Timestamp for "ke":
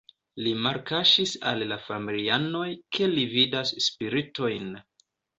2.97-3.09